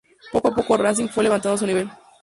Poco 0.31 0.47
a 0.47 0.55
poco 0.55 0.77
Racing 0.77 1.09
fue 1.09 1.23
levantando 1.23 1.57
su 1.59 1.67
nivel. 1.67 1.87